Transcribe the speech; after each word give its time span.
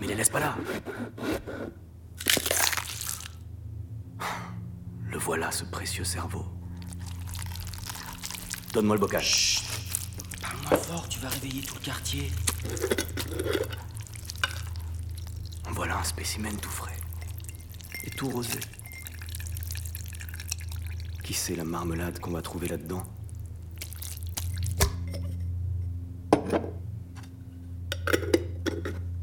Mais 0.00 0.06
les 0.06 0.14
laisse 0.14 0.30
pas 0.30 0.40
là. 0.40 0.56
Le 5.10 5.18
voilà, 5.18 5.50
ce 5.50 5.64
précieux 5.64 6.04
cerveau. 6.04 6.44
Donne-moi 8.72 8.96
le 8.96 9.00
bocal. 9.00 9.22
Chut 9.22 9.64
Parle-moi 10.40 10.76
fort, 10.78 11.08
tu 11.08 11.18
vas 11.18 11.28
réveiller 11.28 11.62
tout 11.62 11.74
le 11.74 11.80
quartier. 11.80 12.30
En 15.68 15.72
voilà 15.72 15.98
un 15.98 16.04
spécimen 16.04 16.56
tout 16.56 16.70
frais. 16.70 16.96
Et 18.04 18.10
tout 18.10 18.28
rosé. 18.28 18.60
Qui 21.24 21.34
sait 21.34 21.56
la 21.56 21.64
marmelade 21.64 22.20
qu'on 22.20 22.30
va 22.30 22.42
trouver 22.42 22.68
là-dedans 22.68 23.04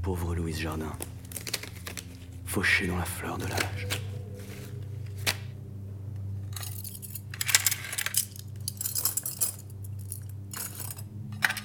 Pauvre 0.01 0.35
Louise 0.35 0.52
Jardin. 0.63 0.93
Fauchée 2.45 2.87
dans 2.87 2.95
la 2.95 3.03
fleur 3.03 3.37
de 3.37 3.45
l'âge. 3.47 3.85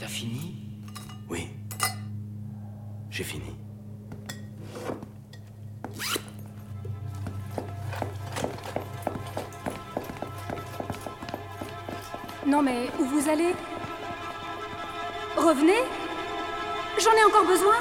T'as 0.01 0.09
fini? 0.09 0.83
Oui. 1.29 1.49
J'ai 3.09 3.23
fini. 3.23 3.55
Non 12.45 12.63
mais 12.63 12.91
où 12.99 13.05
vous 13.05 13.29
allez? 13.29 13.55
Revenez? 15.37 15.85
J'en 16.99 17.13
ai 17.13 17.25
encore 17.25 17.47
besoin? 17.47 17.77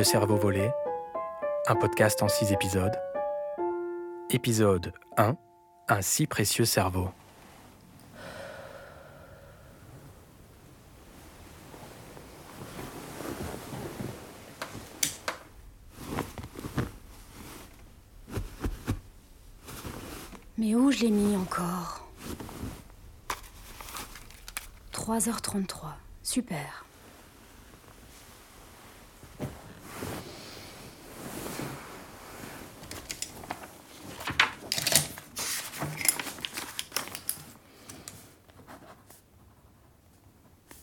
Le 0.00 0.04
cerveau 0.04 0.36
volé, 0.36 0.70
un 1.66 1.76
podcast 1.76 2.22
en 2.22 2.28
six 2.28 2.54
épisodes. 2.54 2.98
Épisode 4.30 4.94
1 5.18 5.36
Un 5.88 6.00
si 6.00 6.26
précieux 6.26 6.64
cerveau. 6.64 7.10
Mais 20.56 20.74
où 20.74 20.90
je 20.90 21.00
l'ai 21.00 21.10
mis 21.10 21.36
encore? 21.36 22.08
3h33. 24.94 25.88
Super. 26.22 26.86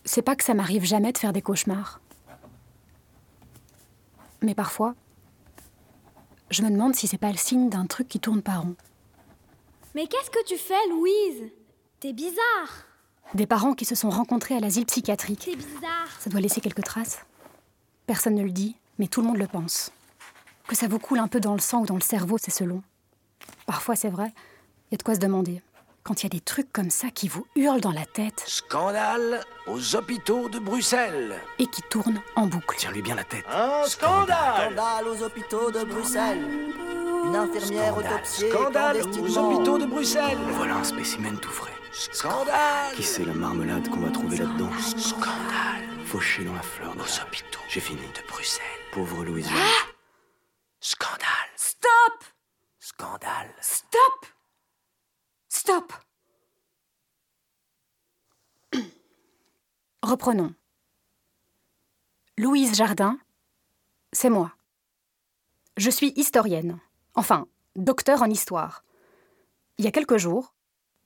C'est 0.07 0.21
pas 0.21 0.37
que 0.37 0.43
ça 0.43 0.53
m'arrive 0.53 0.85
jamais 0.85 1.11
de 1.11 1.17
faire 1.17 1.33
des 1.33 1.41
cauchemars. 1.41 1.99
Mais 4.41 4.55
parfois, 4.55 4.95
je 6.49 6.61
me 6.61 6.69
demande 6.69 6.95
si 6.95 7.07
c'est 7.07 7.17
pas 7.17 7.31
le 7.31 7.37
signe 7.37 7.69
d'un 7.69 7.85
truc 7.85 8.07
qui 8.07 8.21
tourne 8.21 8.41
pas 8.41 8.55
rond. 8.55 8.77
Mais 9.95 10.07
qu'est-ce 10.07 10.31
que 10.31 10.45
tu 10.45 10.55
fais, 10.55 10.87
Louise? 10.89 11.51
T'es 11.99 12.13
bizarre. 12.13 12.85
Des 13.33 13.45
parents 13.45 13.73
qui 13.73 13.83
se 13.83 13.95
sont 13.95 14.09
rencontrés 14.09 14.55
à 14.55 14.61
l'asile 14.61 14.85
psychiatrique. 14.85 15.43
T'es 15.43 15.57
bizarre. 15.57 16.09
Ça 16.19 16.29
doit 16.29 16.39
laisser 16.39 16.61
quelques 16.61 16.85
traces. 16.85 17.25
Personne 18.05 18.35
ne 18.35 18.43
le 18.43 18.51
dit, 18.51 18.77
mais 18.99 19.07
tout 19.07 19.19
le 19.19 19.27
monde 19.27 19.37
le 19.37 19.47
pense. 19.47 19.91
Que 20.69 20.75
ça 20.77 20.87
vous 20.87 20.99
coule 20.99 21.19
un 21.19 21.27
peu 21.27 21.41
dans 21.41 21.53
le 21.53 21.59
sang 21.59 21.81
ou 21.81 21.85
dans 21.85 21.95
le 21.95 22.01
cerveau, 22.01 22.37
c'est 22.37 22.51
selon. 22.51 22.81
Parfois, 23.65 23.97
c'est 23.97 24.09
vrai, 24.09 24.31
il 24.89 24.93
y 24.93 24.95
a 24.95 24.97
de 24.97 25.03
quoi 25.03 25.15
se 25.15 25.19
demander. 25.19 25.61
Quand 26.07 26.23
il 26.23 26.23
y 26.23 26.27
a 26.27 26.29
des 26.29 26.39
trucs 26.39 26.71
comme 26.71 26.89
ça 26.89 27.09
qui 27.09 27.27
vous 27.27 27.45
hurlent 27.57 27.81
dans 27.81 27.91
la 27.91 28.05
tête 28.05 28.41
Scandale 28.47 29.43
aux 29.65 29.93
hôpitaux 29.97 30.47
de 30.47 30.57
Bruxelles. 30.57 31.35
et 31.59 31.67
qui 31.67 31.81
tournent 31.81 32.21
en 32.37 32.47
boucle. 32.47 32.77
Tiens-lui 32.77 33.01
bien 33.01 33.15
la 33.15 33.25
tête. 33.25 33.43
Un 33.51 33.83
scandale 33.83 34.71
Scandale 34.71 35.07
aux 35.09 35.21
hôpitaux 35.23 35.69
de 35.69 35.83
Bruxelles. 35.83 36.47
Une 37.25 37.35
infirmière 37.35 37.91
Scandale. 37.93 38.13
autopsiée 38.13 38.49
Scandale 38.49 39.01
aux 39.19 39.37
hôpitaux 39.37 39.77
de 39.77 39.85
Bruxelles. 39.85 40.37
Voilà 40.51 40.75
un 40.77 40.83
spécimen 40.85 41.37
tout 41.39 41.51
frais. 41.51 41.73
Scandale 41.91 42.93
Qui 42.95 43.03
sait 43.03 43.25
la 43.25 43.33
marmelade 43.33 43.89
qu'on 43.89 43.99
va 43.99 44.09
trouver 44.11 44.37
là-dedans 44.37 44.71
Scandale 44.97 45.83
Fauchée 46.05 46.45
dans 46.45 46.53
la 46.53 46.61
fleur 46.61 46.95
aux 46.95 47.21
hôpitaux 47.21 47.59
J'ai 47.67 47.81
fini. 47.81 47.99
de 47.99 48.25
Bruxelles. 48.29 48.63
Pauvre 48.93 49.25
Louise 49.25 49.45
Jardin. 49.49 49.61
Scandale 50.79 51.51
Stop 51.57 52.23
Scandale 52.79 53.53
Stop 53.59 54.25
Stop 55.49 55.91
Reprenons. 60.17 60.51
Louise 62.39 62.73
Jardin, 62.73 63.19
c'est 64.11 64.31
moi. 64.31 64.51
Je 65.77 65.91
suis 65.91 66.11
historienne, 66.15 66.79
enfin, 67.13 67.45
docteur 67.75 68.23
en 68.23 68.29
histoire. 68.31 68.83
Il 69.77 69.85
y 69.85 69.87
a 69.87 69.91
quelques 69.91 70.17
jours, 70.17 70.55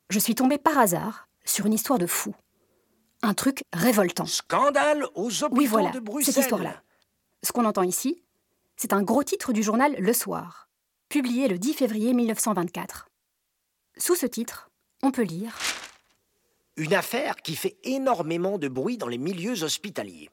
je 0.09 0.17
suis 0.17 0.33
tombée 0.33 0.57
par 0.57 0.77
hasard 0.77 1.27
sur 1.43 1.65
une 1.65 1.73
histoire 1.73 1.99
de 1.99 2.05
fou. 2.05 2.33
Un 3.21 3.33
truc 3.33 3.65
révoltant. 3.73 4.25
Scandale 4.25 5.05
aux 5.15 5.43
hôpitaux 5.43 5.59
Oui, 5.59 5.67
voilà, 5.67 5.89
de 5.91 5.99
Bruxelles. 5.99 6.33
cette 6.33 6.43
histoire-là. 6.43 6.81
Ce 7.43 7.51
qu'on 7.51 7.65
entend 7.65 7.83
ici, 7.83 8.23
c'est 8.77 8.93
un 8.93 9.03
gros 9.03 9.23
titre 9.25 9.51
du 9.51 9.61
journal 9.61 9.93
Le 9.99 10.13
Soir, 10.13 10.69
publié 11.09 11.49
le 11.49 11.59
10 11.59 11.73
février 11.73 12.13
1924. 12.13 13.09
Sous 13.97 14.15
ce 14.15 14.25
titre, 14.25 14.71
on 15.03 15.11
peut 15.11 15.23
lire 15.23 15.53
Une 16.81 16.95
affaire 16.95 17.35
qui 17.35 17.55
fait 17.55 17.77
énormément 17.83 18.57
de 18.57 18.67
bruit 18.67 18.97
dans 18.97 19.07
les 19.07 19.19
milieux 19.19 19.61
hospitaliers. 19.61 20.31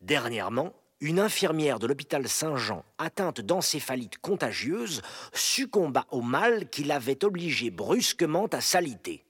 Dernièrement, 0.00 0.72
une 1.00 1.20
infirmière 1.20 1.78
de 1.78 1.86
l'hôpital 1.86 2.26
Saint-Jean 2.26 2.82
atteinte 2.96 3.42
d'encéphalite 3.42 4.16
contagieuse 4.16 5.02
succomba 5.34 6.06
au 6.10 6.22
mal 6.22 6.70
qui 6.70 6.84
l'avait 6.84 7.22
obligée 7.26 7.70
brusquement 7.70 8.46
à 8.46 8.62
s'aliter. 8.62 9.26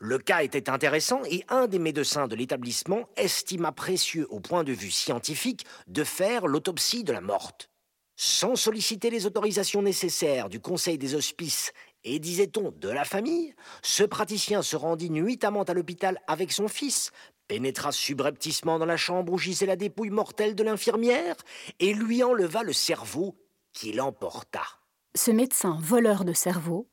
Le 0.00 0.18
cas 0.18 0.42
était 0.42 0.68
intéressant 0.68 1.22
et 1.30 1.44
un 1.48 1.68
des 1.68 1.78
médecins 1.78 2.26
de 2.26 2.34
l'établissement 2.34 3.08
estima 3.16 3.70
précieux 3.70 4.26
au 4.30 4.40
point 4.40 4.64
de 4.64 4.72
vue 4.72 4.90
scientifique 4.90 5.64
de 5.86 6.02
faire 6.02 6.48
l'autopsie 6.48 7.04
de 7.04 7.12
la 7.12 7.20
morte. 7.20 7.70
Sans 8.16 8.56
solliciter 8.56 9.10
les 9.10 9.26
autorisations 9.26 9.82
nécessaires 9.82 10.48
du 10.48 10.58
Conseil 10.58 10.98
des 10.98 11.14
hospices 11.14 11.72
et, 12.04 12.18
disait-on, 12.18 12.70
de 12.70 12.88
la 12.88 13.04
famille, 13.04 13.54
ce 13.82 14.04
praticien 14.04 14.62
se 14.62 14.76
rendit 14.76 15.10
nuitamment 15.10 15.62
à 15.62 15.74
l'hôpital 15.74 16.20
avec 16.26 16.52
son 16.52 16.68
fils, 16.68 17.10
pénétra 17.48 17.92
subrepticement 17.92 18.78
dans 18.78 18.86
la 18.86 18.96
chambre 18.96 19.32
où 19.32 19.38
gisait 19.38 19.66
la 19.66 19.76
dépouille 19.76 20.10
mortelle 20.10 20.54
de 20.54 20.62
l'infirmière 20.62 21.36
et 21.80 21.94
lui 21.94 22.22
enleva 22.22 22.62
le 22.62 22.72
cerveau 22.72 23.36
qui 23.72 23.92
l'emporta. 23.92 24.62
Ce 25.14 25.30
médecin 25.30 25.78
voleur 25.80 26.24
de 26.24 26.32
cerveau, 26.32 26.88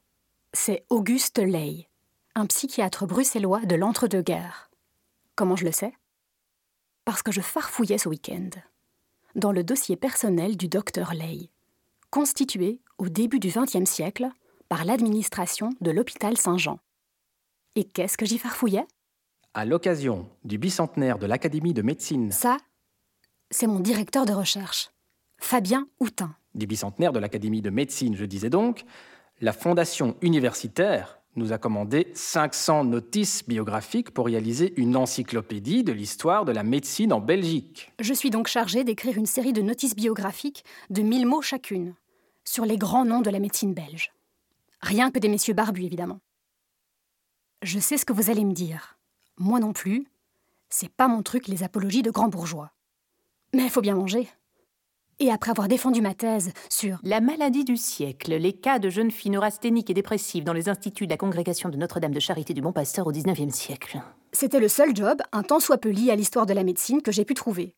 c'est 0.54 0.86
Auguste 0.90 1.40
Ley, 1.40 1.88
un 2.36 2.46
psychiatre 2.46 3.06
bruxellois 3.06 3.66
de 3.66 3.76
l'entre-deux-guerres. 3.76 4.70
Comment 5.36 5.56
je 5.56 5.66
le 5.66 5.72
sais? 5.72 5.94
Parce 7.06 7.24
que 7.24 7.32
je 7.32 7.42
farfouillais 7.42 7.98
ce 7.98 8.10
week-end 8.10 8.50
dans 9.36 9.52
le 9.52 9.64
dossier 9.64 9.96
personnel 9.96 10.58
du 10.58 10.68
docteur 10.68 11.14
Ley, 11.14 11.50
constitué 12.10 12.82
au 12.98 13.08
début 13.10 13.40
du 13.40 13.50
XXe 13.50 13.90
siècle 13.90 14.30
par 14.72 14.86
l'administration 14.86 15.72
de 15.82 15.92
l'hôpital 15.92 16.38
Saint-Jean. 16.38 16.80
Et 17.76 17.84
qu'est-ce 17.84 18.18
que 18.18 18.26
j'y 18.26 18.38
farfouillais? 18.38 18.86
À 19.54 19.66
l'occasion 19.66 20.30
du 20.46 20.58
bicentenaire 20.58 21.20
de 21.20 21.26
l'Académie 21.26 21.74
de 21.74 21.82
médecine, 21.82 22.32
Ça, 22.32 22.56
c'est 23.50 23.68
mon 23.68 23.82
directeur 23.82 24.26
de 24.26 24.32
recherche, 24.32 24.90
Fabien 25.40 25.90
Houtin. 26.00 26.34
du 26.56 26.68
bicentenaire 26.68 27.12
de 27.12 27.20
l'Académie 27.20 27.62
de 27.62 27.70
médecine, 27.70 28.16
je 28.16 28.24
disais 28.24 28.50
donc, 28.50 28.86
la 29.42 29.52
Fondation 29.52 30.16
universitaire 30.22 31.20
nous 31.36 31.52
a 31.52 31.58
commandé 31.58 32.10
500 32.14 32.86
notices 32.86 33.46
biographiques 33.46 34.12
pour 34.12 34.28
réaliser 34.28 34.74
une 34.78 34.96
encyclopédie 34.96 35.84
de 35.84 35.92
l'histoire 35.92 36.46
de 36.46 36.54
la 36.54 36.64
médecine 36.64 37.12
en 37.12 37.20
Belgique. 37.20 37.92
Je 38.00 38.14
suis 38.14 38.30
donc 38.30 38.48
chargée 38.48 38.86
d'écrire 38.86 39.18
une 39.18 39.26
série 39.26 39.52
de 39.52 39.62
notices 39.62 39.98
biographiques 39.98 40.64
de 40.90 41.02
1000 41.02 41.26
mots 41.26 41.42
chacune 41.42 41.94
sur 42.46 42.64
les 42.64 42.78
grands 42.78 43.04
noms 43.04 43.22
de 43.22 43.30
la 43.30 43.40
médecine 43.40 43.74
belge. 43.74 44.14
Rien 44.82 45.12
que 45.12 45.20
des 45.20 45.30
messieurs 45.30 45.54
barbus, 45.54 45.86
évidemment. 45.86 46.20
Je 47.62 47.80
sais 47.80 47.98
ce 47.98 48.06
que 48.06 48.14
vous 48.14 48.30
allez 48.30 48.44
me 48.44 48.54
dire. 48.54 48.98
Moi 49.38 49.60
non 49.60 49.74
plus. 49.74 50.08
C'est 50.70 50.90
pas 50.90 51.08
mon 51.08 51.22
truc, 51.22 51.48
les 51.48 51.64
apologies 51.64 52.02
de 52.02 52.12
grands 52.12 52.30
bourgeois. 52.30 52.72
Mais 53.54 53.64
il 53.64 53.70
faut 53.70 53.82
bien 53.82 53.96
manger. 53.96 54.28
Et 55.20 55.30
après 55.30 55.52
avoir 55.52 55.68
défendu 55.68 56.02
ma 56.02 56.16
thèse 56.16 56.52
sur 56.70 57.00
La 57.04 57.22
maladie 57.22 57.64
du 57.64 57.78
siècle, 57.78 58.34
les 58.34 58.54
cas 58.54 58.80
de 58.80 58.90
jeunes 58.90 59.12
filles 59.12 59.32
neurasthéniques 59.32 59.92
et 59.92 59.94
dépressives 59.94 60.44
dans 60.44 60.54
les 60.54 60.68
instituts 60.68 61.06
de 61.06 61.12
la 61.12 61.18
congrégation 61.18 61.70
de 61.70 61.78
Notre-Dame 61.78 62.14
de 62.14 62.20
Charité 62.20 62.56
du 62.56 62.62
Bon 62.62 62.74
Pasteur 62.74 63.06
au 63.06 63.12
XIXe 63.12 63.54
siècle. 63.54 64.02
C'était 64.32 64.60
le 64.60 64.68
seul 64.68 64.96
job, 64.96 65.22
un 65.32 65.44
tant 65.44 65.60
soit 65.60 65.78
peu 65.78 65.90
lié 65.90 66.10
à 66.10 66.16
l'histoire 66.16 66.48
de 66.48 66.54
la 66.54 66.64
médecine, 66.64 67.04
que 67.04 67.12
j'ai 67.12 67.26
pu 67.26 67.36
trouver. 67.36 67.76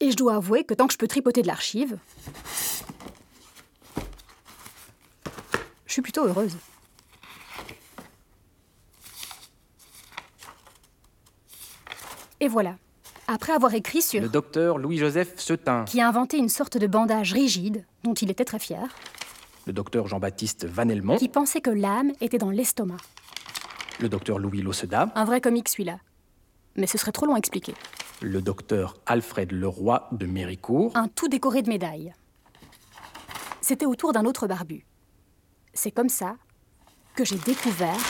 Et 0.00 0.10
je 0.10 0.16
dois 0.16 0.34
avouer 0.34 0.64
que 0.64 0.74
tant 0.74 0.88
que 0.88 0.92
je 0.92 0.98
peux 0.98 1.06
tripoter 1.06 1.42
de 1.42 1.46
l'archive, 1.46 1.98
je 5.88 5.94
suis 5.94 6.02
plutôt 6.02 6.26
heureuse. 6.26 6.56
Et 12.40 12.46
voilà. 12.46 12.76
Après 13.26 13.52
avoir 13.52 13.74
écrit 13.74 14.00
sur... 14.00 14.20
Le 14.20 14.28
docteur 14.28 14.78
Louis-Joseph 14.78 15.38
Setin. 15.40 15.84
Qui 15.86 16.00
a 16.00 16.08
inventé 16.08 16.36
une 16.36 16.48
sorte 16.48 16.78
de 16.78 16.86
bandage 16.86 17.32
rigide, 17.32 17.84
dont 18.04 18.14
il 18.14 18.30
était 18.30 18.44
très 18.44 18.58
fier. 18.58 18.86
Le 19.66 19.72
docteur 19.72 20.06
Jean-Baptiste 20.06 20.66
Van 20.66 20.88
Helmont. 20.88 21.16
Qui 21.16 21.28
pensait 21.28 21.60
que 21.60 21.70
l'âme 21.70 22.12
était 22.20 22.38
dans 22.38 22.50
l'estomac. 22.50 22.98
Le 23.98 24.08
docteur 24.08 24.38
Louis 24.38 24.62
Losseda. 24.62 25.10
Un 25.14 25.24
vrai 25.24 25.40
comique 25.40 25.68
celui-là. 25.68 25.98
Mais 26.76 26.86
ce 26.86 26.96
serait 26.96 27.12
trop 27.12 27.26
long 27.26 27.34
à 27.34 27.38
expliquer. 27.38 27.74
Le 28.20 28.40
docteur 28.40 28.94
Alfred 29.06 29.52
Leroy 29.52 30.06
de 30.12 30.26
Méricourt. 30.26 30.92
Un 30.96 31.08
tout 31.08 31.28
décoré 31.28 31.62
de 31.62 31.68
médailles. 31.68 32.14
C'était 33.60 33.86
autour 33.86 34.12
d'un 34.12 34.24
autre 34.24 34.46
barbu. 34.46 34.84
C'est 35.80 35.92
comme 35.92 36.08
ça 36.08 36.34
que 37.14 37.24
j'ai 37.24 37.38
découvert 37.38 38.00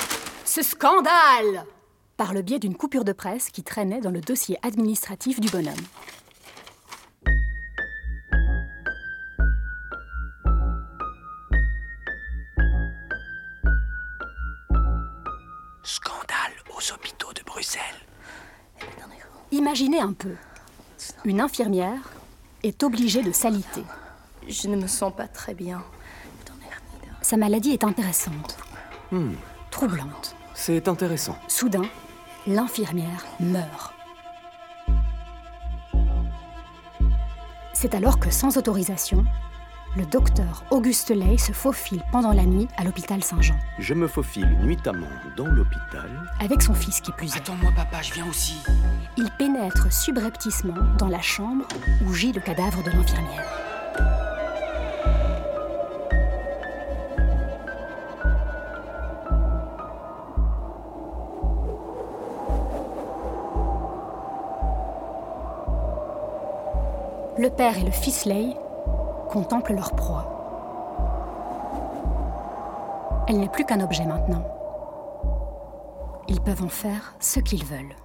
ce 0.47 0.63
scandale 0.63 1.67
par 2.17 2.33
le 2.33 2.41
biais 2.41 2.59
d'une 2.59 2.75
coupure 2.75 3.05
de 3.05 3.13
presse 3.13 3.51
qui 3.51 3.63
traînait 3.63 4.01
dans 4.01 4.11
le 4.11 4.23
dossier 4.23 4.57
administratif 4.63 5.39
du 5.39 5.51
bonhomme. 5.51 5.75
Scandale 15.83 16.55
aux 16.75 16.95
hôpitaux 16.95 17.35
de 17.35 17.43
Bruxelles. 17.45 17.83
Imaginez 19.53 20.01
un 20.01 20.15
peu. 20.15 20.37
Une 21.27 21.43
infirmière 21.43 22.01
est 22.63 22.83
obligée 22.83 23.23
de 23.23 23.33
s'aliter. 23.33 23.85
Je 24.49 24.69
ne 24.69 24.77
me 24.77 24.87
sens 24.87 25.15
pas 25.15 25.29
très 25.29 25.53
bien. 25.53 25.85
Sa 27.29 27.37
maladie 27.37 27.73
est 27.73 27.85
intéressante. 27.85 28.57
Troublante. 29.71 30.35
C'est 30.55 30.89
intéressant. 30.89 31.37
Soudain, 31.47 31.83
l'infirmière 32.47 33.27
meurt. 33.39 33.93
C'est 37.75 37.95
alors 37.95 38.19
que, 38.19 38.31
sans 38.31 38.57
autorisation, 38.57 39.27
le 39.95 40.07
docteur 40.07 40.65
Auguste 40.71 41.11
Ley 41.11 41.37
se 41.37 41.53
faufile 41.53 42.03
pendant 42.13 42.33
la 42.33 42.47
nuit 42.47 42.67
à 42.79 42.85
l'hôpital 42.85 43.23
Saint-Jean, 43.23 43.59
Je 43.79 43.93
me 43.93 44.09
faufile 44.09 44.49
nuitamment 44.63 45.07
dans 45.37 45.49
l'hôpital. 45.49 46.33
avec 46.41 46.63
son 46.63 46.73
fils 46.73 47.03
qui 47.03 47.13
plus 47.13 47.35
est. 47.35 47.37
Attends-moi, 47.37 47.73
papa, 47.77 48.01
je 48.01 48.15
viens 48.15 48.27
aussi. 48.27 48.57
Il 49.19 49.31
pénètre 49.39 49.93
subrepticement 49.93 50.83
dans 50.97 51.09
la 51.09 51.21
chambre 51.21 51.67
où 52.07 52.15
gît 52.15 52.33
le 52.33 52.41
cadavre 52.41 52.83
de 52.83 52.91
l'infirmière. 52.91 53.58
Le 67.49 67.55
père 67.55 67.79
et 67.79 67.83
le 67.83 67.91
fils 67.91 68.27
Ley 68.27 68.55
contemplent 69.31 69.73
leur 69.73 69.93
proie. 69.97 71.25
Elle 73.27 73.41
n'est 73.41 73.49
plus 73.49 73.65
qu'un 73.65 73.81
objet 73.81 74.05
maintenant. 74.05 74.47
Ils 76.29 76.43
peuvent 76.43 76.63
en 76.63 76.69
faire 76.69 77.15
ce 77.21 77.41
qu'ils 77.41 77.65
veulent. 77.65 77.97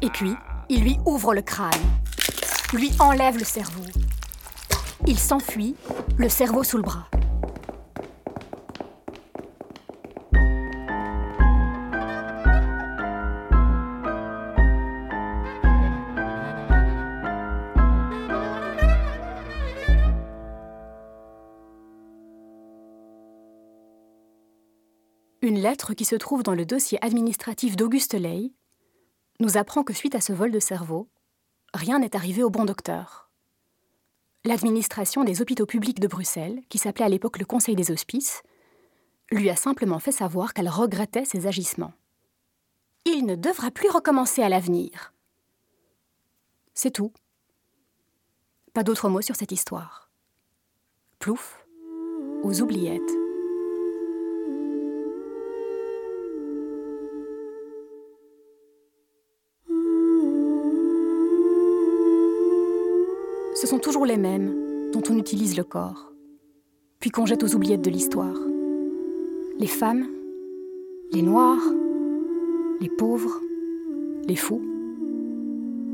Et 0.00 0.10
puis, 0.10 0.36
il 0.68 0.84
lui 0.84 1.00
ouvre 1.04 1.34
le 1.34 1.42
crâne, 1.42 1.72
lui 2.72 2.92
enlève 3.00 3.36
le 3.36 3.44
cerveau. 3.44 3.82
Il 5.08 5.18
s'enfuit, 5.18 5.74
le 6.18 6.28
cerveau 6.28 6.62
sous 6.62 6.76
le 6.76 6.84
bras. 6.84 7.08
Qui 25.94 26.04
se 26.04 26.16
trouve 26.16 26.42
dans 26.42 26.54
le 26.54 26.66
dossier 26.66 27.02
administratif 27.04 27.76
d'Auguste 27.76 28.14
Ley 28.14 28.52
nous 29.40 29.56
apprend 29.56 29.82
que 29.82 29.92
suite 29.92 30.14
à 30.14 30.20
ce 30.20 30.32
vol 30.32 30.50
de 30.50 30.60
cerveau, 30.60 31.08
rien 31.74 31.98
n'est 31.98 32.16
arrivé 32.16 32.42
au 32.42 32.50
bon 32.50 32.64
docteur. 32.64 33.30
L'administration 34.44 35.24
des 35.24 35.42
hôpitaux 35.42 35.66
publics 35.66 36.00
de 36.00 36.08
Bruxelles, 36.08 36.60
qui 36.68 36.78
s'appelait 36.78 37.04
à 37.04 37.08
l'époque 37.08 37.38
le 37.38 37.44
Conseil 37.44 37.76
des 37.76 37.90
Hospices, 37.90 38.42
lui 39.30 39.50
a 39.50 39.56
simplement 39.56 39.98
fait 39.98 40.12
savoir 40.12 40.54
qu'elle 40.54 40.68
regrettait 40.68 41.24
ses 41.24 41.46
agissements. 41.46 41.92
Il 43.04 43.26
ne 43.26 43.36
devra 43.36 43.70
plus 43.70 43.90
recommencer 43.90 44.42
à 44.42 44.48
l'avenir. 44.48 45.12
C'est 46.74 46.92
tout. 46.92 47.12
Pas 48.72 48.84
d'autres 48.84 49.08
mots 49.08 49.20
sur 49.20 49.36
cette 49.36 49.52
histoire. 49.52 50.10
Plouf, 51.18 51.66
aux 52.42 52.60
oubliettes. 52.60 53.27
Sont 63.68 63.78
toujours 63.78 64.06
les 64.06 64.16
mêmes 64.16 64.90
dont 64.92 65.02
on 65.10 65.18
utilise 65.18 65.54
le 65.54 65.62
corps, 65.62 66.10
puis 67.00 67.10
qu'on 67.10 67.26
jette 67.26 67.42
aux 67.42 67.54
oubliettes 67.54 67.82
de 67.82 67.90
l'histoire. 67.90 68.38
Les 69.58 69.66
femmes, 69.66 70.08
les 71.12 71.20
noirs, 71.20 71.60
les 72.80 72.88
pauvres, 72.88 73.38
les 74.26 74.36
fous. 74.36 74.62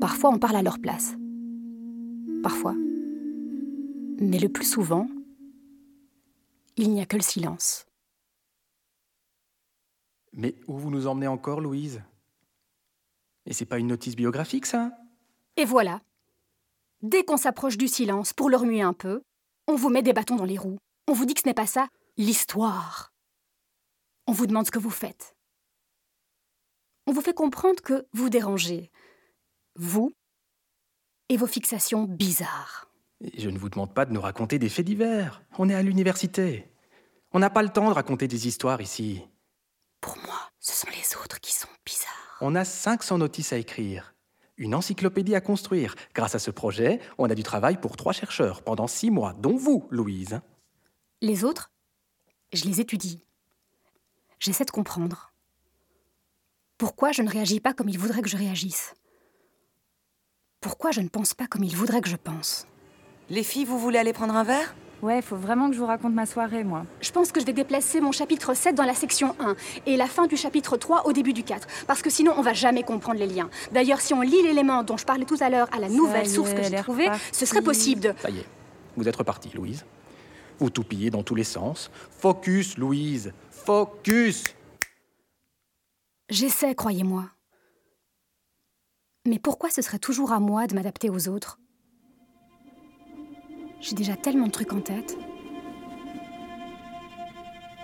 Parfois 0.01 0.31
on 0.31 0.39
parle 0.39 0.55
à 0.55 0.63
leur 0.63 0.79
place. 0.79 1.17
Parfois. 2.45 2.77
Mais 4.21 4.39
le 4.39 4.49
plus 4.49 4.71
souvent, 4.71 5.09
il 6.77 6.93
n'y 6.93 7.01
a 7.01 7.07
que 7.07 7.17
le 7.17 7.23
silence. 7.23 7.87
Mais 10.33 10.55
où 10.69 10.79
vous 10.79 10.91
nous 10.91 11.09
emmenez 11.09 11.27
encore, 11.27 11.61
Louise? 11.61 12.03
Et 13.47 13.53
c'est 13.53 13.67
pas 13.67 13.81
une 13.81 13.89
notice 13.89 14.15
biographique, 14.15 14.67
ça? 14.67 14.97
Et 15.57 15.65
voilà. 15.65 16.01
Dès 17.05 17.23
qu'on 17.23 17.37
s'approche 17.37 17.77
du 17.77 17.87
silence 17.87 18.33
pour 18.33 18.49
le 18.49 18.57
remuer 18.57 18.81
un 18.81 18.95
peu, 18.95 19.21
on 19.69 19.77
vous 19.77 19.91
met 19.91 20.01
des 20.01 20.15
bâtons 20.15 20.37
dans 20.37 20.47
les 20.47 20.57
roues. 20.57 20.79
On 21.07 21.13
vous 21.13 21.27
dit 21.27 21.35
que 21.35 21.43
ce 21.43 21.47
n'est 21.47 21.53
pas 21.53 21.67
ça, 21.67 21.87
l'histoire. 22.17 23.13
On 24.27 24.33
vous 24.33 24.47
demande 24.47 24.65
ce 24.65 24.71
que 24.71 24.79
vous 24.79 24.89
faites. 24.89 25.37
On 27.07 27.13
vous 27.13 27.21
fait 27.21 27.35
comprendre 27.35 27.83
que 27.83 28.07
vous 28.15 28.31
dérangez. 28.31 28.91
Vous 29.77 30.15
et 31.29 31.37
vos 31.37 31.47
fixations 31.47 32.05
bizarres. 32.05 32.89
Et 33.21 33.39
Je 33.39 33.51
ne 33.51 33.59
vous 33.59 33.69
demande 33.69 33.93
pas 33.93 34.07
de 34.07 34.13
nous 34.15 34.23
raconter 34.23 34.59
des 34.59 34.71
faits 34.71 34.87
divers. 34.87 35.43
On 35.59 35.69
est 35.69 35.75
à 35.75 35.83
l'université. 35.83 36.73
On 37.33 37.39
n'a 37.39 37.51
pas 37.51 37.63
le 37.63 37.69
temps 37.69 37.91
de 37.91 37.95
raconter 37.95 38.29
des 38.29 38.49
histoires 38.49 38.81
ici. 38.81 39.21
Pour 40.01 40.17
moi, 40.25 40.49
ce 40.59 40.73
sont 40.73 40.89
les 40.91 41.17
autres 41.23 41.39
qui 41.43 41.53
sont 41.53 41.69
bizarres. 41.85 42.39
On 42.41 42.55
a 42.55 42.65
500 42.65 43.19
notices 43.19 43.53
à 43.53 43.59
écrire, 43.59 44.14
une 44.57 44.75
encyclopédie 44.75 45.35
à 45.35 45.41
construire. 45.41 45.95
Grâce 46.15 46.35
à 46.35 46.39
ce 46.39 46.51
projet, 46.51 47.01
on 47.19 47.31
a 47.31 47.35
du 47.35 47.43
travail 47.43 47.81
pour 47.81 47.97
trois 47.97 48.13
chercheurs 48.13 48.63
pendant 48.63 48.87
six 48.87 49.11
mois, 49.11 49.33
dont 49.35 49.57
vous, 49.57 49.87
Louise. 49.91 50.41
Les 51.21 51.45
autres, 51.45 51.73
je 52.53 52.65
les 52.65 52.81
étudie. 52.81 53.23
J'essaie 54.39 54.65
de 54.65 54.71
comprendre. 54.71 55.33
Pourquoi 56.79 57.13
je 57.13 57.23
ne 57.23 57.31
réagis 57.31 57.61
pas 57.61 57.73
comme 57.73 57.89
ils 57.89 57.99
voudraient 57.99 58.23
que 58.23 58.29
je 58.29 58.37
réagisse? 58.37 58.95
Pourquoi 60.61 60.91
je 60.91 61.01
ne 61.01 61.09
pense 61.09 61.35
pas 61.35 61.47
comme 61.47 61.65
ils 61.65 61.77
voudraient 61.77 62.01
que 62.01 62.09
je 62.09 62.17
pense? 62.17 62.67
Les 63.31 63.43
filles, 63.43 63.65
vous 63.65 63.79
voulez 63.79 63.99
aller 63.99 64.13
prendre 64.13 64.35
un 64.35 64.45
verre? 64.45 64.75
Ouais, 65.05 65.21
faut 65.21 65.37
vraiment 65.37 65.69
que 65.69 65.75
je 65.75 65.81
vous 65.81 65.87
raconte 65.87 66.15
ma 66.15 66.25
soirée, 66.25 66.65
moi. 66.65 66.87
Je 67.03 67.13
pense 67.13 67.31
que 67.31 67.39
je 67.39 67.45
vais 67.45 67.53
déplacer 67.53 68.01
mon 68.01 68.11
chapitre 68.11 68.55
7 68.55 68.75
dans 68.75 68.87
la 68.87 68.95
section 68.95 69.37
1 69.39 69.55
et 69.85 69.99
la 69.99 70.07
fin 70.07 70.27
du 70.27 70.39
chapitre 70.39 70.79
3 70.79 71.07
au 71.07 71.13
début 71.13 71.35
du 71.35 71.43
4, 71.45 71.69
parce 71.87 72.01
que 72.01 72.09
sinon 72.09 72.33
on 72.39 72.41
va 72.41 72.55
jamais 72.55 72.85
comprendre 72.85 73.19
les 73.19 73.27
liens. 73.27 73.51
D'ailleurs, 73.71 74.01
si 74.01 74.15
on 74.15 74.23
lit 74.23 74.43
l'élément 74.43 74.83
dont 74.83 74.97
je 74.97 75.05
parlais 75.05 75.27
tout 75.27 75.37
à 75.41 75.51
l'heure 75.51 75.69
à 75.77 75.79
la 75.79 75.91
nouvelle 75.91 76.27
source 76.27 76.53
est, 76.53 76.55
que 76.55 76.63
j'ai 76.63 76.77
trouvée, 76.77 77.11
ce 77.33 77.45
serait 77.45 77.61
possible 77.61 78.01
de... 78.01 78.15
Ça 78.23 78.31
y 78.31 78.39
est, 78.39 78.47
vous 78.97 79.07
êtes 79.07 79.17
reparti, 79.17 79.51
Louise. 79.55 79.85
Vous 80.59 80.71
tout 80.71 80.85
pillez 80.85 81.11
dans 81.11 81.23
tous 81.23 81.35
les 81.35 81.45
sens. 81.45 81.91
Focus, 82.19 82.79
Louise. 82.79 83.35
Focus 83.51 84.45
J'essaie, 86.31 86.75
croyez-moi. 86.75 87.27
Mais 89.27 89.39
pourquoi 89.39 89.69
ce 89.69 89.83
serait 89.83 89.99
toujours 89.99 90.33
à 90.33 90.41
moi 90.41 90.67
de 90.67 90.75
m'adapter 90.75 91.11
aux 91.11 91.29
autres? 91.29 91.59
J'ai 93.85 93.95
déjà 93.95 94.17
tellement 94.17 94.47
de 94.47 94.51
trucs 94.51 94.73
en 94.73 94.81
tête. 94.81 95.19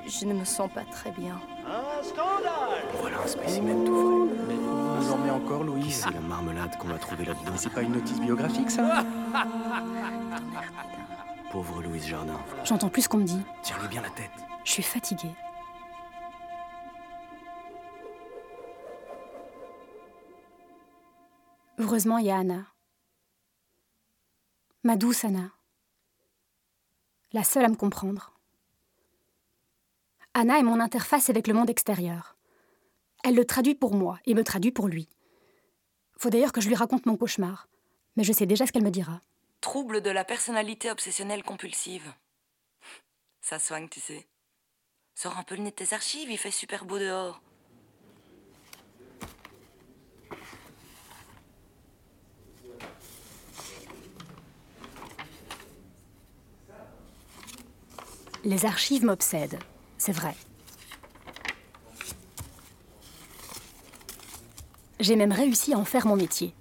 Je 0.06 0.24
ne 0.24 0.32
me 0.32 0.46
sens 0.46 0.70
pas 0.72 0.84
très 0.84 1.10
bien. 1.10 1.38
Un 1.66 2.02
scandale 2.02 2.84
Voilà 2.98 3.20
un 3.22 3.26
spécimen 3.26 3.84
tout 3.84 4.30
frais. 4.30 4.44
Mais 4.48 4.54
vous 4.54 5.12
en 5.12 5.18
met 5.18 5.30
encore, 5.30 5.60
Qui 5.60 5.66
Louise 5.66 6.02
c'est 6.02 6.10
la 6.10 6.20
marmelade 6.20 6.74
qu'on 6.78 6.88
a 6.88 6.96
trouvée 6.98 7.26
là-dedans 7.26 7.52
C'est 7.56 7.74
pas 7.74 7.82
une 7.82 7.92
notice 7.92 8.18
biographique, 8.18 8.70
ça 8.70 9.04
Pauvre 11.52 11.82
Louise 11.82 12.06
Jardin. 12.06 12.40
J'entends 12.64 12.88
plus 12.88 13.02
ce 13.02 13.08
qu'on 13.10 13.18
me 13.18 13.24
dit. 13.24 13.42
Tire-lui 13.62 13.88
bien 13.88 14.00
la 14.00 14.08
tête. 14.08 14.30
Je 14.64 14.72
suis 14.72 14.82
fatiguée. 14.82 15.34
Heureusement, 21.76 22.16
il 22.16 22.24
y 22.24 22.30
a 22.30 22.38
Anna. 22.38 22.64
Ma 24.82 24.96
douce 24.96 25.26
Anna. 25.26 25.50
La 27.32 27.44
seule 27.44 27.64
à 27.64 27.68
me 27.68 27.76
comprendre. 27.76 28.32
Anna 30.34 30.58
est 30.58 30.64
mon 30.64 30.80
interface 30.80 31.30
avec 31.30 31.46
le 31.46 31.54
monde 31.54 31.70
extérieur. 31.70 32.36
Elle 33.22 33.36
le 33.36 33.44
traduit 33.44 33.76
pour 33.76 33.94
moi 33.94 34.18
et 34.26 34.34
me 34.34 34.42
traduit 34.42 34.72
pour 34.72 34.88
lui. 34.88 35.08
Faut 36.18 36.28
d'ailleurs 36.28 36.50
que 36.50 36.60
je 36.60 36.66
lui 36.66 36.74
raconte 36.74 37.06
mon 37.06 37.16
cauchemar, 37.16 37.68
mais 38.16 38.24
je 38.24 38.32
sais 38.32 38.46
déjà 38.46 38.66
ce 38.66 38.72
qu'elle 38.72 38.82
me 38.82 38.90
dira. 38.90 39.20
Trouble 39.60 40.00
de 40.00 40.10
la 40.10 40.24
personnalité 40.24 40.90
obsessionnelle 40.90 41.44
compulsive. 41.44 42.12
Ça 43.40 43.60
soigne, 43.60 43.88
tu 43.88 44.00
sais. 44.00 44.26
Sors 45.14 45.38
un 45.38 45.44
peu 45.44 45.54
le 45.54 45.62
nez 45.62 45.70
de 45.70 45.76
tes 45.76 45.94
archives, 45.94 46.30
il 46.30 46.38
fait 46.38 46.50
super 46.50 46.84
beau 46.84 46.98
dehors. 46.98 47.40
Les 58.50 58.66
archives 58.66 59.04
m'obsèdent, 59.04 59.60
c'est 59.96 60.10
vrai. 60.10 60.34
J'ai 64.98 65.14
même 65.14 65.30
réussi 65.30 65.72
à 65.72 65.78
en 65.78 65.84
faire 65.84 66.04
mon 66.04 66.16
métier. 66.16 66.52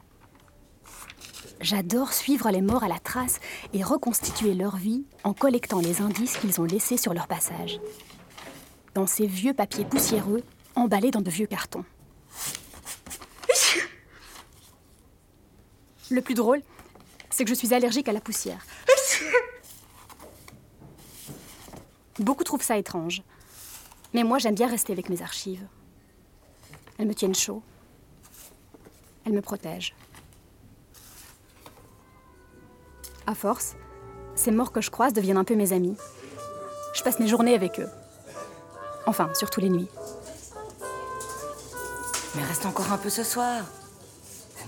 J'adore 1.62 2.13
suivre 2.13 2.51
les 2.51 2.62
morts 2.62 2.84
à 2.84 2.88
la 2.88 3.00
trace 3.00 3.39
et 3.74 3.81
reconstituer 3.81 4.53
leur 4.53 4.77
vie 4.77 5.03
en 5.24 5.34
collectant 5.34 5.79
les 5.79 6.01
indices 6.01 6.38
qu'ils 6.38 6.62
ont 6.62 6.65
laissés 6.65 6.98
sur 6.98 7.15
leur 7.15 7.27
passage. 7.27 7.79
Dans 8.93 9.08
ces 9.08 9.25
vieux 9.25 9.55
papiers 9.55 9.84
poussiéreux, 9.84 10.43
emballés 10.75 11.10
dans 11.10 11.22
de 11.22 11.31
vieux 11.31 11.48
cartons. 11.48 11.86
Le 16.12 16.22
plus 16.22 16.36
drôle, 16.36 16.62
c'est 17.31 17.46
que 17.46 17.50
je 17.50 17.55
suis 17.55 17.74
allergique 17.74 18.10
à 18.10 18.13
la 18.13 18.22
poussière. 18.22 18.63
Beaucoup 22.19 22.43
trouvent 22.43 22.61
ça 22.61 22.77
étrange. 22.77 23.23
Mais 24.13 24.23
moi, 24.23 24.39
j'aime 24.39 24.55
bien 24.55 24.67
rester 24.67 24.91
avec 24.91 25.09
mes 25.09 25.21
archives. 25.21 25.65
Elles 26.97 27.07
me 27.07 27.15
tiennent 27.15 27.35
chaud. 27.35 27.61
Elles 29.25 29.33
me 29.33 29.41
protègent. 29.41 29.95
À 33.25 33.35
force, 33.35 33.75
ces 34.35 34.51
morts 34.51 34.71
que 34.71 34.81
je 34.81 34.89
croise 34.89 35.13
deviennent 35.13 35.38
un 35.38 35.43
peu 35.43 35.55
mes 35.55 35.71
amis. 35.71 35.95
Je 36.93 37.03
passe 37.03 37.19
mes 37.19 37.27
journées 37.27 37.53
avec 37.53 37.79
eux. 37.79 37.89
Enfin, 39.05 39.29
surtout 39.33 39.61
les 39.61 39.69
nuits. 39.69 39.88
Mais 42.35 42.43
reste 42.43 42.65
encore 42.65 42.91
un 42.91 42.97
peu 42.97 43.09
ce 43.09 43.23
soir. 43.23 43.63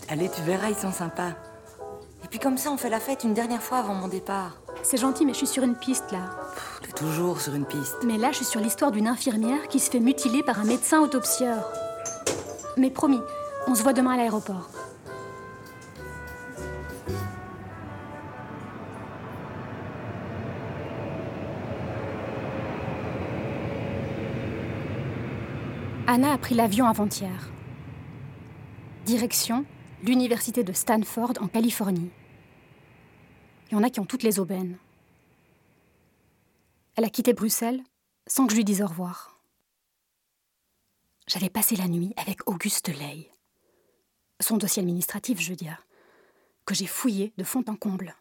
Allez, 0.08 0.29
tu 0.29 0.41
verras, 0.43 0.70
ils 0.70 0.75
sont 0.75 0.91
sympas. 0.91 1.31
Et 2.24 2.27
puis 2.29 2.39
comme 2.39 2.58
ça, 2.58 2.72
on 2.72 2.77
fait 2.77 2.89
la 2.89 3.00
fête 3.00 3.24
une 3.24 3.34
dernière 3.34 3.62
fois 3.63 3.79
avant 3.79 3.93
mon 3.93 4.08
départ. 4.08 4.58
C'est 4.84 4.98
gentil, 4.98 5.26
mais 5.26 5.34
je 5.34 5.38
suis 5.38 5.48
sur 5.48 5.64
une 5.64 5.76
piste 5.76 6.12
là. 6.12 6.30
T'es 6.82 6.92
toujours 6.92 7.40
sur 7.40 7.54
une 7.54 7.66
piste. 7.66 7.98
Mais 8.04 8.18
là, 8.18 8.32
je 8.32 8.38
suis 8.38 8.46
sur 8.46 8.60
l'histoire 8.60 8.92
d'une 8.92 9.08
infirmière 9.08 9.68
qui 9.70 9.80
se 9.80 9.90
fait 9.90 10.00
mutiler 10.00 10.44
par 10.44 10.60
un 10.60 10.66
médecin 10.66 11.00
autopsieur. 11.00 11.72
Mais 12.78 12.90
promis, 12.90 13.22
on 13.68 13.76
se 13.76 13.84
voit 13.84 13.94
demain 13.94 14.12
à 14.12 14.18
l'aéroport. 14.18 14.70
Anna 26.08 26.34
a 26.34 26.38
pris 26.38 26.56
l'avion 26.56 26.88
avant-hier. 26.88 27.50
Direction 29.06 29.64
l'université 30.04 30.64
de 30.64 30.74
Stanford 30.74 31.34
en 31.40 31.48
Californie. 31.48 32.10
Il 33.72 33.75
y 33.75 33.78
en 33.78 33.84
a 33.84 33.90
qui 33.90 34.01
ont 34.01 34.06
toutes 34.06 34.24
les 34.24 34.38
aubaines. 34.38 34.78
Elle 36.98 37.06
a 37.06 37.10
quitté 37.10 37.32
Bruxelles 37.32 37.82
sans 38.28 38.46
que 38.46 38.51
je 38.51 38.58
lui 38.58 38.66
dise 38.66 38.82
au 38.82 38.88
revoir. 38.88 39.42
J'avais 41.25 41.50
passé 41.50 41.78
la 41.78 41.88
nuit 41.88 42.13
avec 42.18 42.50
Auguste 42.50 42.90
Ley. 42.90 43.32
Son 44.42 44.58
dossier 44.58 44.82
administratif, 44.82 45.40
je 45.40 45.51
veux 45.51 45.56
dire, 45.56 45.88
que 46.66 46.75
j'ai 46.75 46.86
fouillé 46.86 47.32
de 47.38 47.46
fond 47.46 47.63
en 47.68 47.75
comble. 47.75 48.13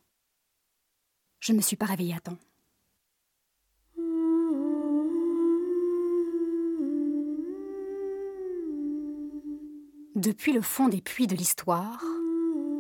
Je 1.40 1.50
ne 1.50 1.57
me 1.57 1.62
suis 1.62 1.76
pas 1.76 1.87
réveillée 1.87 2.14
à 2.14 2.21
temps. 2.21 2.38
Depuis 10.14 10.52
le 10.52 10.62
fond 10.62 10.87
des 10.87 11.00
puits 11.00 11.26
de 11.26 11.35
l'histoire, 11.35 12.04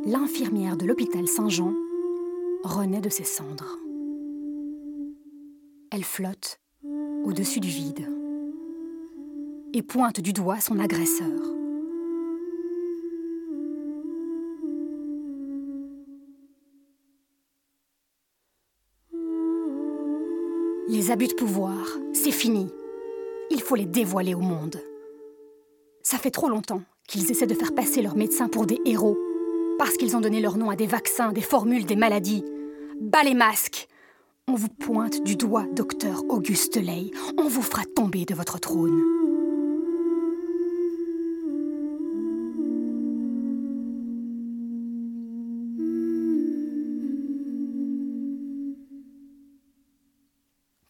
l'infirmière 0.04 0.76
de 0.76 0.86
l'hôpital 0.86 1.26
Saint-Jean 1.26 1.74
renaît 2.62 3.00
de 3.00 3.08
ses 3.08 3.24
cendres. 3.24 3.78
Elle 5.90 6.04
flotte 6.04 6.60
au-dessus 7.24 7.60
du 7.60 7.68
vide 7.68 8.08
et 9.72 9.82
pointe 9.82 10.20
du 10.20 10.32
doigt 10.32 10.60
son 10.60 10.78
agresseur. 10.78 11.40
Les 20.88 21.12
abus 21.12 21.28
de 21.28 21.34
pouvoir, 21.34 21.86
c'est 22.12 22.32
fini. 22.32 22.68
Il 23.50 23.62
faut 23.62 23.76
les 23.76 23.86
dévoiler 23.86 24.34
au 24.34 24.40
monde. 24.40 24.80
Ça 26.02 26.18
fait 26.18 26.32
trop 26.32 26.48
longtemps 26.48 26.82
qu'ils 27.06 27.30
essaient 27.30 27.46
de 27.46 27.54
faire 27.54 27.74
passer 27.74 28.02
leurs 28.02 28.16
médecins 28.16 28.48
pour 28.48 28.66
des 28.66 28.80
héros, 28.84 29.16
parce 29.80 29.96
qu'ils 29.96 30.14
ont 30.14 30.20
donné 30.20 30.42
leur 30.42 30.58
nom 30.58 30.68
à 30.68 30.76
des 30.76 30.86
vaccins, 30.86 31.32
des 31.32 31.40
formules, 31.40 31.86
des 31.86 31.96
maladies. 31.96 32.44
Bas 33.00 33.22
les 33.24 33.32
masques 33.32 33.88
On 34.46 34.52
vous 34.52 34.68
pointe 34.68 35.22
du 35.24 35.36
doigt, 35.36 35.64
docteur 35.74 36.22
Auguste 36.28 36.76
Ley. 36.76 37.10
On 37.38 37.48
vous 37.48 37.62
fera 37.62 37.84
tomber 37.96 38.26
de 38.26 38.34
votre 38.34 38.60
trône. 38.60 39.19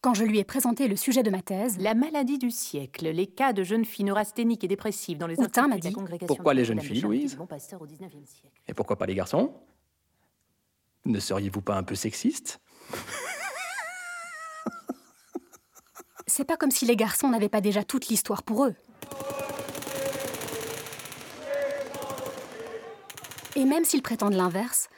Quand 0.02 0.14
je 0.14 0.24
lui 0.24 0.38
ai 0.38 0.44
présenté 0.44 0.88
le 0.88 0.96
sujet 0.96 1.22
de 1.22 1.28
ma 1.28 1.42
thèse, 1.42 1.76
La 1.78 1.92
maladie 1.92 2.38
du 2.38 2.50
siècle, 2.50 3.10
les 3.10 3.26
cas 3.26 3.52
de 3.52 3.62
jeunes 3.62 3.84
filles 3.84 4.06
neurasthéniques 4.06 4.64
et 4.64 4.68
dépressives 4.68 5.18
dans 5.18 5.26
les 5.26 5.38
Houtin 5.38 5.68
m'a 5.68 5.74
instituts 5.74 5.80
de 5.80 5.84
la 5.84 5.90
dit, 5.90 5.94
congrégation 5.94 6.34
Pourquoi 6.34 6.54
les 6.54 6.64
jeunes 6.64 6.80
filles, 6.80 7.02
Louise 7.02 7.32
du 7.32 7.36
Bon 7.36 7.46
Pasteur 7.46 7.82
au 7.82 7.86
19e 7.86 8.24
siècle 8.24 8.58
Et 8.66 8.72
pourquoi 8.72 8.96
pas 8.96 9.04
les 9.04 9.14
garçons? 9.14 9.52
Ne 11.04 11.20
seriez-vous 11.20 11.60
pas 11.60 11.76
un 11.76 11.82
peu 11.82 11.94
sexiste? 11.94 12.60
C'est 16.26 16.44
pas 16.44 16.56
comme 16.56 16.70
si 16.70 16.86
les 16.86 16.96
garçons 16.96 17.28
n'avaient 17.28 17.50
pas 17.50 17.60
déjà 17.60 17.84
toute 17.84 18.08
l'histoire 18.08 18.42
pour 18.42 18.64
eux. 18.64 18.74
Et 23.54 23.66
même 23.66 23.84
s'ils 23.84 24.00
prétendent 24.00 24.32
l'inverse, 24.34 24.88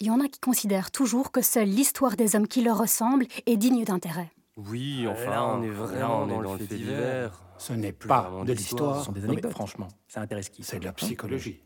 il 0.00 0.06
y 0.06 0.10
en 0.10 0.20
a 0.20 0.28
qui 0.28 0.40
considèrent 0.40 0.90
toujours 0.90 1.32
que 1.32 1.42
seule 1.42 1.68
l'histoire 1.68 2.16
des 2.16 2.34
hommes 2.36 2.48
qui 2.48 2.62
leur 2.62 2.78
ressemblent 2.78 3.26
est 3.44 3.56
digne 3.58 3.84
d'intérêt. 3.84 4.30
Oui, 4.58 5.06
Euh, 5.06 5.10
enfin, 5.10 5.30
là, 5.30 5.46
on 5.46 5.62
est 5.62 5.70
vraiment 5.70 6.22
on 6.22 6.28
est 6.28 6.42
dans 6.42 6.52
le 6.54 6.58
fait 6.58 6.74
divers. 6.76 7.40
Ce 7.58 7.72
n'est 7.72 7.92
plus 7.92 8.08
pas 8.08 8.30
de 8.44 8.52
l'histoire. 8.52 8.98
Ce 8.98 9.06
sont 9.06 9.12
des 9.12 9.20
Non, 9.20 9.28
anecdotes, 9.30 9.52
franchement. 9.52 9.88
Ça 10.08 10.20
intéresse 10.20 10.48
qui 10.48 10.62
C'est 10.64 10.80
de 10.80 10.84
la 10.84 10.92
psychologie. 10.92 11.62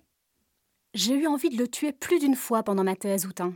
J'ai 0.95 1.15
eu 1.15 1.27
envie 1.27 1.49
de 1.49 1.57
le 1.57 1.69
tuer 1.69 1.93
plus 1.93 2.19
d'une 2.19 2.37
fois 2.37 2.63
pendant 2.63 2.85
ma 2.85 2.95
thèse, 2.95 3.25
Houtin. 3.25 3.55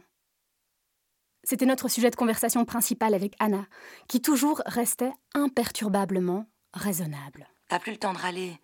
C'était 1.45 1.67
notre 1.67 1.89
sujet 1.89 2.11
de 2.11 2.17
conversation 2.17 2.65
principal 2.65 3.13
avec 3.15 3.35
Anna, 3.39 3.67
qui 4.09 4.21
toujours 4.23 4.63
restait 4.67 5.13
imperturbablement 5.35 6.47
raisonnable. 6.73 7.47
T'as 7.69 7.79
plus 7.79 7.93
le 7.93 7.99
temps 7.99 8.15
de 8.15 8.19
râler. 8.19 8.59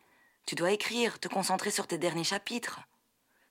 Tu 0.46 0.54
dois 0.54 0.72
écrire, 0.72 1.20
te 1.20 1.28
concentrer 1.28 1.70
sur 1.70 1.86
tes 1.86 1.98
derniers 1.98 2.24
chapitres. 2.24 2.80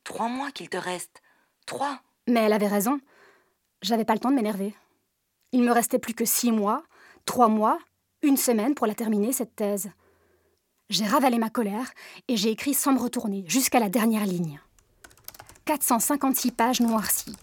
Trois 0.04 0.28
mois 0.28 0.52
qu'il 0.52 0.70
te 0.70 0.78
reste. 0.78 1.22
Trois. 1.68 2.02
Mais 2.28 2.42
elle 2.42 2.54
avait 2.54 2.68
raison. 2.68 3.00
J'avais 3.84 4.06
pas 4.06 4.14
le 4.14 4.20
temps 4.20 4.32
de 4.32 4.36
m'énerver. 4.36 4.76
Il 5.52 5.62
me 5.64 5.72
restait 5.72 6.00
plus 6.00 6.14
que 6.14 6.26
six 6.26 6.52
mois, 6.52 6.84
trois 7.26 7.48
mois, 7.48 7.80
une 8.22 8.38
semaine 8.38 8.76
pour 8.76 8.88
la 8.88 8.96
terminer, 8.96 9.34
cette 9.34 9.56
thèse. 9.56 9.92
J'ai 10.90 11.06
ravalé 11.06 11.38
ma 11.38 11.50
colère 11.50 11.92
et 12.28 12.36
j'ai 12.36 12.50
écrit 12.50 12.74
sans 12.74 12.94
me 12.94 13.00
retourner, 13.00 13.44
jusqu'à 13.48 13.80
la 13.80 13.90
dernière 13.90 14.26
ligne. 14.26 14.60
456 15.66 16.52
pages 16.52 16.82
noircies. 16.82 17.36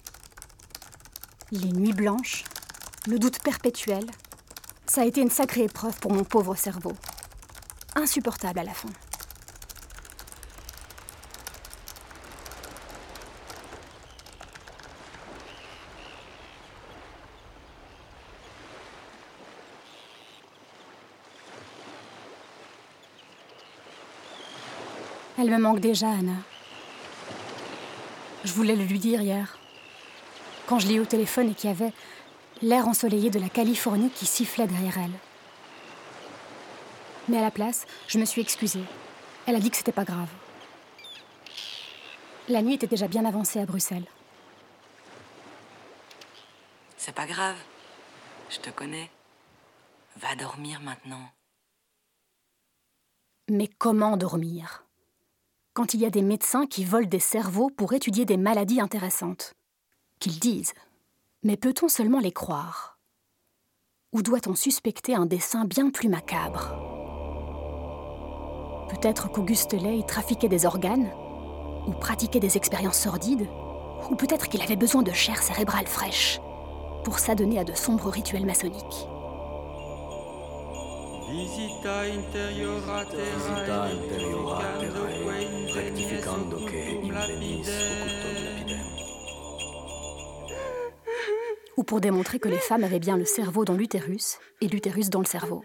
Les 1.50 1.72
nuits 1.72 1.94
blanches, 1.94 2.44
le 3.06 3.18
doute 3.18 3.38
perpétuel, 3.42 4.04
ça 4.86 5.02
a 5.02 5.04
été 5.04 5.20
une 5.20 5.30
sacrée 5.30 5.64
épreuve 5.64 5.98
pour 5.98 6.12
mon 6.12 6.24
pauvre 6.24 6.54
cerveau. 6.54 6.92
Insupportable 7.94 8.58
à 8.58 8.64
la 8.64 8.74
fin. 8.74 8.90
Elle 25.40 25.50
me 25.50 25.58
manque 25.58 25.78
déjà, 25.78 26.10
Anna. 26.10 26.34
Je 28.42 28.52
voulais 28.52 28.74
le 28.74 28.84
lui 28.84 28.98
dire 28.98 29.20
hier. 29.20 29.56
Quand 30.66 30.80
je 30.80 30.88
l'ai 30.88 30.94
eu 30.94 31.00
au 31.00 31.04
téléphone 31.04 31.50
et 31.50 31.54
qu'il 31.54 31.70
y 31.70 31.72
avait 31.72 31.92
l'air 32.60 32.88
ensoleillé 32.88 33.30
de 33.30 33.38
la 33.38 33.48
Californie 33.48 34.10
qui 34.10 34.26
sifflait 34.26 34.66
derrière 34.66 34.98
elle. 34.98 35.12
Mais 37.28 37.38
à 37.38 37.42
la 37.42 37.52
place, 37.52 37.86
je 38.08 38.18
me 38.18 38.24
suis 38.24 38.40
excusée. 38.40 38.82
Elle 39.46 39.54
a 39.54 39.60
dit 39.60 39.70
que 39.70 39.76
c'était 39.76 39.92
pas 39.92 40.04
grave. 40.04 40.28
La 42.48 42.60
nuit 42.60 42.74
était 42.74 42.88
déjà 42.88 43.06
bien 43.06 43.24
avancée 43.24 43.60
à 43.60 43.66
Bruxelles. 43.66 44.06
C'est 46.96 47.14
pas 47.14 47.26
grave. 47.26 47.56
Je 48.50 48.58
te 48.58 48.70
connais. 48.70 49.08
Va 50.16 50.34
dormir 50.34 50.80
maintenant. 50.80 51.30
Mais 53.48 53.68
comment 53.68 54.16
dormir? 54.16 54.87
Quand 55.78 55.94
il 55.94 56.00
y 56.00 56.06
a 56.06 56.10
des 56.10 56.22
médecins 56.22 56.66
qui 56.66 56.82
volent 56.82 57.06
des 57.06 57.20
cerveaux 57.20 57.70
pour 57.70 57.92
étudier 57.92 58.24
des 58.24 58.36
maladies 58.36 58.80
intéressantes 58.80 59.54
Qu'ils 60.18 60.40
disent. 60.40 60.74
Mais 61.44 61.56
peut-on 61.56 61.88
seulement 61.88 62.18
les 62.18 62.32
croire? 62.32 62.98
Ou 64.12 64.22
doit-on 64.22 64.56
suspecter 64.56 65.14
un 65.14 65.24
dessein 65.24 65.66
bien 65.66 65.90
plus 65.90 66.08
macabre? 66.08 66.74
Peut-être 68.90 69.30
qu'Auguste 69.30 69.74
Ley 69.74 70.02
trafiquait 70.04 70.48
des 70.48 70.66
organes 70.66 71.12
Ou 71.86 71.92
pratiquait 71.92 72.40
des 72.40 72.56
expériences 72.56 72.98
sordides 72.98 73.46
Ou 74.10 74.16
peut-être 74.16 74.48
qu'il 74.48 74.62
avait 74.62 74.74
besoin 74.74 75.02
de 75.04 75.12
chair 75.12 75.40
cérébrale 75.40 75.86
fraîche 75.86 76.40
pour 77.04 77.20
s'adonner 77.20 77.60
à 77.60 77.64
de 77.64 77.74
sombres 77.74 78.10
rituels 78.10 78.46
maçonniques. 78.46 79.06
Visita 81.30 82.06
interiora 82.08 83.04
terrae, 83.04 83.92
Ou 91.76 91.84
pour 91.84 92.00
démontrer 92.00 92.38
que 92.38 92.48
les 92.48 92.58
femmes 92.58 92.84
avaient 92.84 92.98
bien 92.98 93.16
le 93.16 93.24
cerveau 93.24 93.64
dans 93.64 93.74
l'utérus 93.74 94.38
et 94.60 94.68
l'utérus 94.68 95.10
dans 95.10 95.20
le 95.20 95.26
cerveau. 95.26 95.64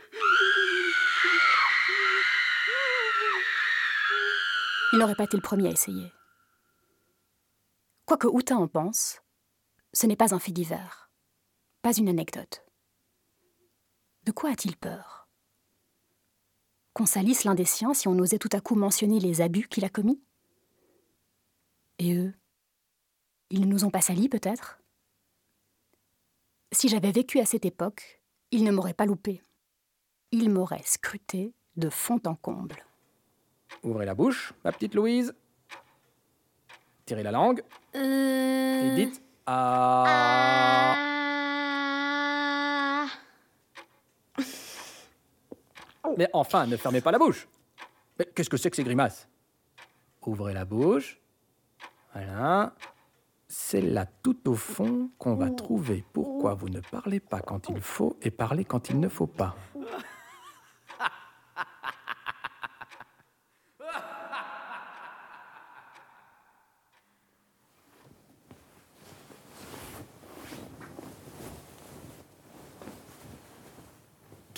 Il 4.92 5.00
n'aurait 5.00 5.16
pas 5.16 5.24
été 5.24 5.38
le 5.38 5.42
premier 5.42 5.70
à 5.70 5.72
essayer. 5.72 6.12
Quoi 8.06 8.18
que 8.18 8.28
Houtin 8.28 8.58
en 8.58 8.68
pense, 8.68 9.22
ce 9.94 10.06
n'est 10.06 10.16
pas 10.16 10.36
un 10.36 10.40
fait 10.40 10.52
divers, 10.52 11.10
pas 11.82 11.94
une 11.94 12.10
anecdote. 12.10 12.64
De 14.24 14.32
quoi 14.32 14.52
a-t-il 14.52 14.78
peur? 14.78 15.23
Qu'on 16.94 17.06
salisse 17.06 17.44
l'un 17.44 17.56
des 17.56 17.66
siens 17.66 17.94
si 17.94 18.08
on 18.08 18.18
osait 18.20 18.40
tout 18.40 18.50
à 18.52 18.62
coup 18.62 18.76
mentionner 18.76 19.20
les 19.20 19.42
abus 19.42 19.68
qu'il 19.68 19.86
a 19.86 19.90
commis? 19.90 20.22
Et 22.00 22.16
eux? 22.16 22.34
Ils 23.50 23.62
ne 23.62 23.66
nous 23.66 23.86
ont 23.86 23.90
pas 23.90 24.02
salis 24.02 24.30
peut-être? 24.30 24.80
Si 26.72 26.90
j'avais 26.90 27.12
vécu 27.12 27.40
à 27.40 27.46
cette 27.46 27.66
époque, 27.66 28.22
ils 28.52 28.64
ne 28.64 28.72
m'auraient 28.72 28.94
pas 28.94 29.06
loupé. 29.06 29.42
Ils 30.32 30.50
m'auraient 30.50 30.82
scruté 30.84 31.54
de 31.76 31.90
fond 31.90 32.20
en 32.26 32.36
comble. 32.36 32.84
Ouvrez 33.84 34.06
la 34.06 34.16
bouche, 34.16 34.54
ma 34.64 34.72
petite 34.72 34.96
Louise. 34.96 35.34
Tirez 37.06 37.24
la 37.24 37.32
langue. 37.32 37.64
Euh... 37.96 38.98
Et 38.98 39.06
dites 39.06 39.22
ah. 39.46 41.03
Mais 46.18 46.30
enfin, 46.34 46.66
ne 46.68 46.78
fermez 46.78 47.02
pas 47.02 47.12
la 47.12 47.20
bouche. 47.20 47.48
Mais 48.20 48.26
qu'est-ce 48.26 48.50
que 48.50 48.58
c'est 48.58 48.70
que 48.70 48.76
ces 48.76 48.84
grimaces? 48.84 49.28
Ouvrez 50.26 50.54
la 50.54 50.66
bouche. 50.66 51.20
Voilà. 52.14 52.74
C'est 53.48 53.82
là 53.82 54.06
tout 54.06 54.50
au 54.50 54.56
fond 54.56 55.10
qu'on 55.18 55.36
va 55.36 55.50
trouver 55.50 56.04
pourquoi 56.14 56.54
vous 56.56 56.70
ne 56.70 56.80
parlez 56.80 57.20
pas 57.20 57.40
quand 57.40 57.70
il 57.70 57.82
faut 57.82 58.18
et 58.22 58.32
parlez 58.32 58.66
quand 58.66 58.90
il 58.90 59.00
ne 59.00 59.10
faut 59.10 59.28
pas. 59.28 59.56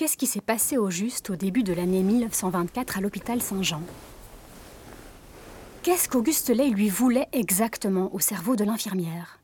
Qu'est-ce 0.06 0.18
qui 0.18 0.28
s'est 0.28 0.40
passé 0.40 0.78
au 0.78 0.92
juste 0.92 1.32
au 1.32 1.36
début 1.36 1.64
de 1.64 1.74
l'année 1.74 2.04
1924 2.04 3.00
à 3.00 3.02
l'hôpital 3.02 3.42
Saint-Jean? 3.42 3.82
Qu'est-ce 5.82 6.08
qu'Auguste 6.08 6.52
Ley 6.52 6.70
lui 6.70 6.90
voulait 6.90 7.28
exactement 7.32 8.14
au 8.14 8.20
cerveau 8.20 8.56
de 8.56 8.64
l'infirmière? 8.64 9.40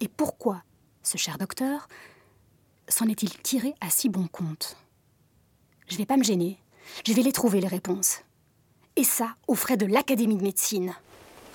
Et 0.00 0.08
pourquoi, 0.08 0.64
ce 1.04 1.16
cher 1.16 1.38
docteur, 1.38 1.86
s'en 2.88 3.06
est-il 3.06 3.30
tiré 3.40 3.76
à 3.80 3.88
si 3.88 4.08
bon 4.08 4.26
compte? 4.26 4.76
Je 5.86 5.96
vais 5.96 6.06
pas 6.06 6.16
me 6.16 6.24
gêner, 6.24 6.58
je 7.06 7.12
vais 7.12 7.22
les 7.22 7.30
trouver 7.30 7.60
les 7.60 7.68
réponses. 7.68 8.22
Et 8.96 9.04
ça, 9.04 9.36
aux 9.46 9.54
frais 9.54 9.76
de 9.76 9.86
l'Académie 9.86 10.38
de 10.38 10.42
médecine. 10.42 10.92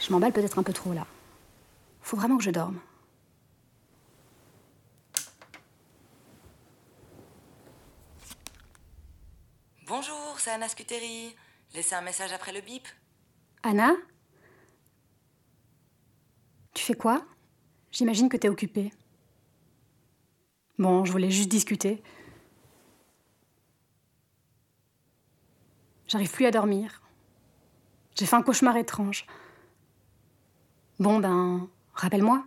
je 0.00 0.10
m'emballe 0.10 0.32
peut-être 0.32 0.58
un 0.58 0.62
peu 0.62 0.72
trop 0.72 0.94
là. 0.94 1.06
Faut 2.00 2.16
vraiment 2.16 2.38
que 2.38 2.44
je 2.44 2.50
dorme. 2.50 2.80
Bonjour, 9.96 10.40
c'est 10.40 10.50
Anna 10.50 10.68
Scuteri. 10.68 11.36
Laissez 11.72 11.94
un 11.94 12.00
message 12.00 12.32
après 12.32 12.52
le 12.52 12.60
bip. 12.60 12.88
Anna? 13.62 13.92
Tu 16.74 16.82
fais 16.82 16.94
quoi? 16.94 17.24
J'imagine 17.92 18.28
que 18.28 18.36
t'es 18.36 18.48
occupée. 18.48 18.92
Bon, 20.80 21.04
je 21.04 21.12
voulais 21.12 21.30
juste 21.30 21.48
discuter. 21.48 22.02
J'arrive 26.08 26.32
plus 26.32 26.46
à 26.46 26.50
dormir. 26.50 27.00
J'ai 28.16 28.26
fait 28.26 28.34
un 28.34 28.42
cauchemar 28.42 28.76
étrange. 28.76 29.24
Bon, 30.98 31.20
ben, 31.20 31.68
rappelle-moi. 31.92 32.44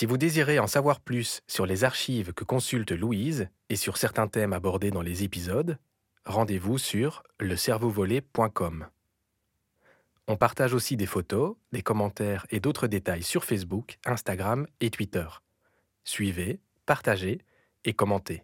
Si 0.00 0.06
vous 0.06 0.16
désirez 0.16 0.58
en 0.58 0.66
savoir 0.66 0.98
plus 0.98 1.42
sur 1.46 1.66
les 1.66 1.84
archives 1.84 2.32
que 2.32 2.42
consulte 2.42 2.90
Louise 2.90 3.50
et 3.68 3.76
sur 3.76 3.98
certains 3.98 4.28
thèmes 4.28 4.54
abordés 4.54 4.90
dans 4.90 5.02
les 5.02 5.24
épisodes, 5.24 5.76
rendez-vous 6.24 6.78
sur 6.78 7.22
lecerveauvolé.com. 7.38 8.86
On 10.26 10.36
partage 10.38 10.72
aussi 10.72 10.96
des 10.96 11.04
photos, 11.04 11.56
des 11.72 11.82
commentaires 11.82 12.46
et 12.48 12.60
d'autres 12.60 12.86
détails 12.86 13.22
sur 13.22 13.44
Facebook, 13.44 13.98
Instagram 14.06 14.66
et 14.80 14.88
Twitter. 14.88 15.26
Suivez, 16.02 16.60
partagez 16.86 17.42
et 17.84 17.92
commentez. 17.92 18.42